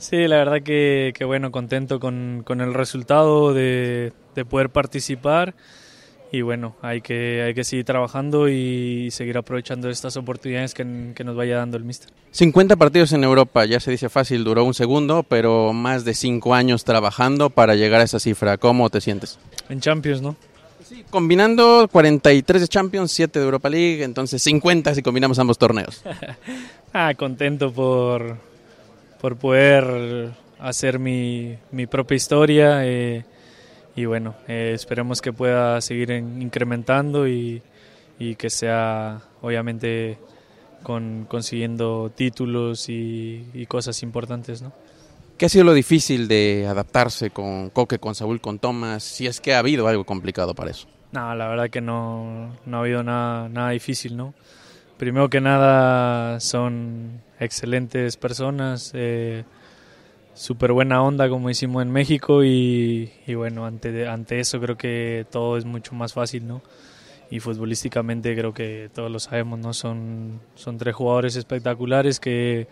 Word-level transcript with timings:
Sí, 0.00 0.26
la 0.26 0.38
verdad 0.38 0.62
que, 0.62 1.12
que 1.14 1.26
bueno, 1.26 1.52
contento 1.52 2.00
con, 2.00 2.42
con 2.46 2.62
el 2.62 2.72
resultado 2.72 3.52
de, 3.52 4.14
de, 4.34 4.44
poder 4.46 4.70
participar 4.70 5.54
y 6.32 6.40
bueno, 6.40 6.74
hay 6.80 7.02
que, 7.02 7.42
hay 7.42 7.52
que 7.52 7.64
seguir 7.64 7.84
trabajando 7.84 8.48
y 8.48 9.10
seguir 9.10 9.36
aprovechando 9.36 9.90
estas 9.90 10.16
oportunidades 10.16 10.72
que, 10.72 11.12
que 11.14 11.22
nos 11.22 11.36
vaya 11.36 11.58
dando 11.58 11.76
el 11.76 11.84
míster. 11.84 12.08
50 12.30 12.76
partidos 12.76 13.12
en 13.12 13.24
Europa, 13.24 13.66
ya 13.66 13.78
se 13.78 13.90
dice 13.90 14.08
fácil, 14.08 14.42
duró 14.42 14.64
un 14.64 14.72
segundo, 14.72 15.22
pero 15.22 15.74
más 15.74 16.06
de 16.06 16.14
5 16.14 16.54
años 16.54 16.84
trabajando 16.84 17.50
para 17.50 17.74
llegar 17.74 18.00
a 18.00 18.04
esa 18.04 18.18
cifra. 18.18 18.56
¿Cómo 18.56 18.88
te 18.88 19.02
sientes? 19.02 19.38
En 19.68 19.80
Champions, 19.80 20.22
¿no? 20.22 20.34
Sí, 20.82 21.04
combinando 21.10 21.86
43 21.92 22.62
de 22.62 22.68
Champions, 22.68 23.12
7 23.12 23.38
de 23.38 23.44
Europa 23.44 23.68
League, 23.68 24.02
entonces 24.02 24.42
50 24.42 24.94
si 24.94 25.02
combinamos 25.02 25.38
ambos 25.38 25.58
torneos. 25.58 26.02
ah, 26.94 27.12
contento 27.18 27.70
por, 27.70 28.38
por 29.20 29.36
poder 29.36 30.30
hacer 30.58 30.98
mi, 30.98 31.56
mi 31.70 31.86
propia 31.86 32.16
historia 32.16 32.86
eh, 32.86 33.24
y 33.96 34.04
bueno, 34.04 34.34
eh, 34.48 34.72
esperemos 34.74 35.20
que 35.20 35.32
pueda 35.32 35.80
seguir 35.80 36.10
en, 36.10 36.40
incrementando 36.40 37.28
y, 37.28 37.62
y, 38.18 38.36
que 38.36 38.50
sea 38.50 39.20
obviamente 39.42 40.18
con, 40.82 41.26
consiguiendo 41.28 42.10
títulos 42.14 42.88
y, 42.88 43.46
y, 43.52 43.66
cosas 43.66 44.02
importantes, 44.02 44.62
¿no? 44.62 44.72
¿Qué 45.36 45.46
ha 45.46 45.48
sido 45.48 45.64
lo 45.64 45.72
difícil 45.72 46.28
de 46.28 46.66
adaptarse 46.68 47.30
con 47.30 47.70
Coque, 47.70 47.98
con 47.98 48.14
Saúl, 48.14 48.40
con 48.40 48.58
Tomás? 48.58 49.02
Si 49.02 49.26
es 49.26 49.40
que 49.40 49.54
ha 49.54 49.58
habido 49.58 49.88
algo 49.88 50.04
complicado 50.04 50.54
para 50.54 50.70
eso. 50.70 50.86
No, 51.12 51.34
la 51.34 51.48
verdad 51.48 51.70
que 51.70 51.80
no, 51.80 52.56
no 52.66 52.76
ha 52.76 52.80
habido 52.80 53.02
nada, 53.02 53.48
nada 53.48 53.70
difícil, 53.70 54.16
¿no? 54.16 54.34
Primero 55.00 55.30
que 55.30 55.40
nada 55.40 56.40
son 56.40 57.22
excelentes 57.38 58.18
personas, 58.18 58.90
eh, 58.92 59.44
súper 60.34 60.72
buena 60.72 61.02
onda 61.02 61.30
como 61.30 61.48
hicimos 61.48 61.80
en 61.82 61.90
México 61.90 62.44
y, 62.44 63.10
bueno, 63.34 63.64
ante, 63.64 64.06
ante 64.06 64.40
eso 64.40 64.60
creo 64.60 64.76
que 64.76 65.24
todo 65.30 65.56
es 65.56 65.64
mucho 65.64 65.94
más 65.94 66.12
fácil, 66.12 66.46
¿no? 66.46 66.60
Y 67.30 67.40
futbolísticamente 67.40 68.36
creo 68.36 68.52
que 68.52 68.90
todos 68.94 69.10
lo 69.10 69.20
sabemos, 69.20 69.58
¿no? 69.58 69.72
Son, 69.72 70.38
son 70.54 70.76
tres 70.76 70.94
jugadores 70.94 71.34
espectaculares 71.34 72.20
que, 72.20 72.68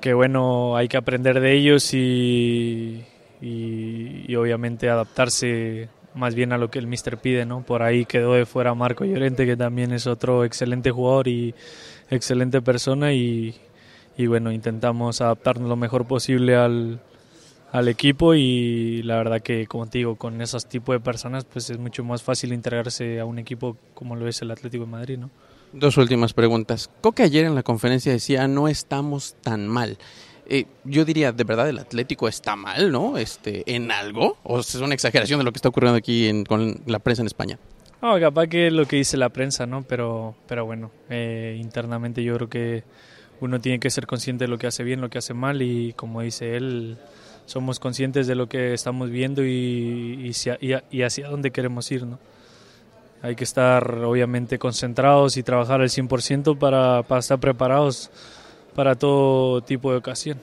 que 0.00 0.14
bueno, 0.14 0.74
hay 0.74 0.88
que 0.88 0.96
aprender 0.96 1.38
de 1.40 1.52
ellos 1.52 1.92
y, 1.92 3.04
y 3.42 4.34
obviamente 4.36 4.88
adaptarse 4.88 5.90
más 6.18 6.34
bien 6.34 6.52
a 6.52 6.58
lo 6.58 6.70
que 6.70 6.78
el 6.78 6.86
mister 6.86 7.16
pide, 7.16 7.46
¿no? 7.46 7.62
Por 7.62 7.82
ahí 7.82 8.04
quedó 8.04 8.34
de 8.34 8.44
fuera 8.44 8.74
Marco 8.74 9.04
Llorente, 9.04 9.46
que 9.46 9.56
también 9.56 9.92
es 9.92 10.06
otro 10.06 10.44
excelente 10.44 10.90
jugador 10.90 11.28
y 11.28 11.54
excelente 12.10 12.60
persona 12.60 13.12
y, 13.12 13.54
bueno, 14.26 14.52
intentamos 14.52 15.20
adaptarnos 15.20 15.68
lo 15.68 15.76
mejor 15.76 16.06
posible 16.06 16.56
al, 16.56 17.00
al, 17.72 17.88
equipo 17.88 18.34
y 18.34 19.02
la 19.04 19.16
verdad 19.16 19.40
que, 19.40 19.66
como 19.66 19.86
te 19.86 19.98
digo, 19.98 20.16
con 20.16 20.42
esos 20.42 20.66
tipos 20.66 20.94
de 20.94 21.00
personas 21.00 21.44
pues 21.44 21.70
es 21.70 21.78
mucho 21.78 22.04
más 22.04 22.22
fácil 22.22 22.52
integrarse 22.52 23.20
a 23.20 23.24
un 23.24 23.38
equipo 23.38 23.76
como 23.94 24.16
lo 24.16 24.28
es 24.28 24.42
el 24.42 24.50
Atlético 24.50 24.84
de 24.84 24.90
Madrid, 24.90 25.18
¿no? 25.18 25.30
Dos 25.72 25.98
últimas 25.98 26.32
preguntas. 26.32 26.90
Coque 27.02 27.22
ayer 27.22 27.44
en 27.44 27.54
la 27.54 27.62
conferencia 27.62 28.10
decía 28.10 28.48
no 28.48 28.68
estamos 28.68 29.36
tan 29.42 29.68
mal. 29.68 29.98
Eh, 30.50 30.64
yo 30.84 31.04
diría, 31.04 31.30
¿de 31.30 31.44
verdad 31.44 31.68
el 31.68 31.78
Atlético 31.78 32.26
está 32.26 32.56
mal, 32.56 32.90
no? 32.90 33.18
Este, 33.18 33.62
¿En 33.66 33.90
algo? 33.90 34.38
¿O 34.44 34.60
es 34.60 34.74
una 34.76 34.94
exageración 34.94 35.38
de 35.38 35.44
lo 35.44 35.52
que 35.52 35.58
está 35.58 35.68
ocurriendo 35.68 35.98
aquí 35.98 36.26
en, 36.26 36.46
con 36.46 36.80
la 36.86 36.98
prensa 37.00 37.22
en 37.22 37.26
España? 37.26 37.58
No, 38.00 38.18
capaz 38.18 38.46
que 38.46 38.68
es 38.68 38.72
lo 38.72 38.86
que 38.86 38.96
dice 38.96 39.18
la 39.18 39.28
prensa, 39.28 39.66
¿no? 39.66 39.82
Pero, 39.82 40.34
pero 40.46 40.64
bueno, 40.64 40.90
eh, 41.10 41.58
internamente 41.60 42.22
yo 42.22 42.34
creo 42.36 42.48
que 42.48 42.84
uno 43.40 43.60
tiene 43.60 43.78
que 43.78 43.90
ser 43.90 44.06
consciente 44.06 44.44
de 44.44 44.48
lo 44.48 44.56
que 44.56 44.66
hace 44.66 44.84
bien, 44.84 45.02
lo 45.02 45.10
que 45.10 45.18
hace 45.18 45.34
mal 45.34 45.60
y 45.60 45.92
como 45.92 46.22
dice 46.22 46.56
él, 46.56 46.96
somos 47.44 47.78
conscientes 47.78 48.26
de 48.26 48.34
lo 48.34 48.48
que 48.48 48.72
estamos 48.72 49.10
viendo 49.10 49.44
y, 49.44 50.32
y, 50.60 50.74
y 50.90 51.02
hacia 51.02 51.28
dónde 51.28 51.50
queremos 51.50 51.90
ir, 51.92 52.04
¿no? 52.06 52.18
Hay 53.20 53.34
que 53.34 53.44
estar 53.44 53.98
obviamente 54.04 54.58
concentrados 54.58 55.36
y 55.36 55.42
trabajar 55.42 55.80
al 55.80 55.88
100% 55.88 56.56
para, 56.56 57.02
para 57.02 57.18
estar 57.18 57.40
preparados 57.40 58.10
para 58.78 58.94
todo 58.94 59.60
tipo 59.60 59.90
de 59.90 59.96
ocasión. 59.96 60.38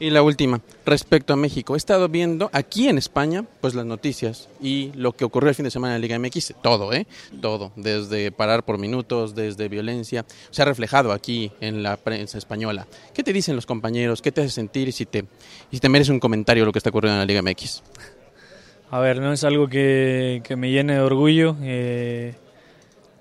Y 0.00 0.08
la 0.08 0.22
última, 0.22 0.62
respecto 0.86 1.34
a 1.34 1.36
México, 1.36 1.74
he 1.74 1.76
estado 1.76 2.08
viendo 2.08 2.48
aquí 2.54 2.88
en 2.88 2.96
España, 2.96 3.44
pues 3.60 3.74
las 3.74 3.84
noticias 3.84 4.48
y 4.58 4.90
lo 4.94 5.12
que 5.12 5.26
ocurrió 5.26 5.50
el 5.50 5.54
fin 5.54 5.66
de 5.66 5.70
semana 5.70 5.94
en 5.94 6.00
la 6.00 6.06
Liga 6.06 6.18
MX, 6.18 6.54
todo, 6.62 6.94
¿eh? 6.94 7.06
Todo, 7.42 7.72
desde 7.76 8.32
parar 8.32 8.64
por 8.64 8.78
minutos, 8.78 9.34
desde 9.34 9.68
violencia, 9.68 10.24
se 10.50 10.62
ha 10.62 10.64
reflejado 10.64 11.12
aquí 11.12 11.52
en 11.60 11.82
la 11.82 11.98
prensa 11.98 12.38
española. 12.38 12.86
¿Qué 13.12 13.22
te 13.22 13.34
dicen 13.34 13.54
los 13.54 13.66
compañeros? 13.66 14.22
¿Qué 14.22 14.32
te 14.32 14.40
hace 14.40 14.50
sentir 14.50 14.88
y 14.88 14.92
si 14.92 15.04
te, 15.04 15.26
si 15.70 15.78
te 15.78 15.90
merece 15.90 16.10
un 16.10 16.20
comentario 16.20 16.64
lo 16.64 16.72
que 16.72 16.78
está 16.78 16.88
ocurriendo 16.88 17.20
en 17.20 17.20
la 17.20 17.26
Liga 17.26 17.42
MX? 17.42 17.82
A 18.92 18.98
ver, 19.00 19.20
no 19.20 19.30
es 19.30 19.44
algo 19.44 19.68
que, 19.68 20.40
que 20.42 20.56
me 20.56 20.70
llene 20.70 20.94
de 20.94 21.00
orgullo. 21.00 21.54
Eh, 21.60 22.34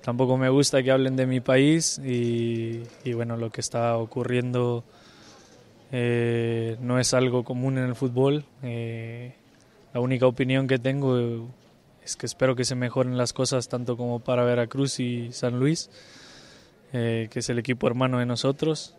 tampoco 0.04 0.38
me 0.38 0.50
gusta 0.50 0.84
que 0.84 0.92
hablen 0.92 1.16
de 1.16 1.26
mi 1.26 1.40
país 1.40 2.00
y, 2.04 2.84
bueno, 3.14 3.38
lo 3.38 3.50
que 3.50 3.62
está 3.62 3.98
ocurriendo 3.98 4.84
eh, 5.92 6.78
no 6.82 7.00
es 7.00 7.14
algo 7.14 7.44
común 7.44 7.78
en 7.78 7.86
el 7.86 7.96
fútbol. 7.96 8.44
Eh, 8.62 9.34
la 9.94 10.02
única 10.02 10.28
opinión 10.28 10.68
que 10.68 10.78
tengo 10.78 11.48
es 12.04 12.18
que 12.18 12.26
espero 12.26 12.56
que 12.56 12.66
se 12.66 12.76
mejoren 12.76 13.18
las 13.18 13.32
cosas 13.32 13.70
tanto 13.70 13.96
como 13.96 14.20
para 14.20 14.44
Veracruz 14.44 15.00
y 15.00 15.32
San 15.32 15.58
Luis, 15.58 15.90
eh, 16.92 17.30
que 17.32 17.40
es 17.40 17.50
el 17.50 17.60
equipo 17.60 17.88
hermano 17.88 18.20
de 18.20 18.26
nosotros. 18.26 18.96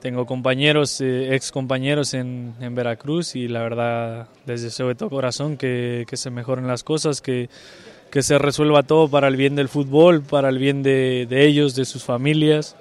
tengo 0.00 0.26
compañeros, 0.26 1.00
ex 1.00 1.52
compañeros 1.52 2.14
en, 2.14 2.54
en, 2.60 2.74
Veracruz 2.74 3.36
y 3.36 3.46
la 3.46 3.62
verdad 3.62 4.28
les 4.44 4.62
deseo 4.62 4.88
de 4.88 4.96
todo 4.96 5.10
corazón 5.10 5.56
que, 5.56 6.06
que 6.08 6.16
se 6.16 6.30
mejoren 6.30 6.66
las 6.66 6.82
cosas, 6.82 7.20
que 7.20 7.48
que 8.10 8.22
se 8.22 8.38
resuelva 8.38 8.82
todo 8.82 9.08
para 9.08 9.28
el 9.28 9.36
bien 9.36 9.54
del 9.54 9.68
fútbol, 9.68 10.22
para 10.22 10.48
el 10.48 10.58
bien 10.58 10.82
de, 10.82 11.26
de 11.28 11.46
ellos, 11.46 11.74
de 11.74 11.84
sus 11.84 12.04
familias 12.04 12.76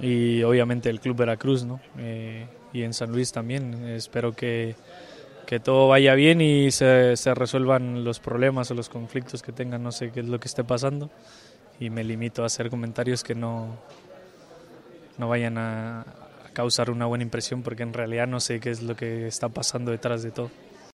y 0.00 0.42
obviamente 0.42 0.90
el 0.90 1.00
Club 1.00 1.16
Veracruz, 1.16 1.64
¿no? 1.64 1.80
Eh, 1.98 2.46
y 2.72 2.82
en 2.82 2.92
San 2.92 3.12
Luis 3.12 3.30
también. 3.32 3.88
Espero 3.88 4.34
que, 4.34 4.74
que 5.46 5.60
todo 5.60 5.88
vaya 5.88 6.14
bien 6.14 6.40
y 6.40 6.70
se, 6.70 7.16
se, 7.16 7.34
resuelvan 7.34 8.04
los 8.04 8.18
problemas 8.18 8.70
o 8.70 8.74
los 8.74 8.88
conflictos 8.88 9.42
que 9.42 9.52
tengan, 9.52 9.82
no 9.82 9.92
sé 9.92 10.10
qué 10.10 10.20
es 10.20 10.26
lo 10.26 10.40
que 10.40 10.48
esté 10.48 10.64
pasando 10.64 11.10
y 11.78 11.90
me 11.90 12.04
limito 12.04 12.42
a 12.42 12.46
hacer 12.46 12.70
comentarios 12.70 13.22
que 13.22 13.34
no, 13.34 13.76
no 15.18 15.28
vayan 15.28 15.58
a, 15.58 16.00
a 16.00 16.04
causar 16.52 16.90
una 16.90 17.06
buena 17.06 17.24
impresión 17.24 17.62
porque 17.62 17.82
en 17.82 17.92
realidad 17.92 18.26
no 18.26 18.40
sé 18.40 18.60
qué 18.60 18.70
es 18.70 18.82
lo 18.82 18.96
que 18.96 19.26
está 19.26 19.48
pasando 19.48 19.90
detrás 19.90 20.22
de 20.22 20.30
todo. 20.32 20.50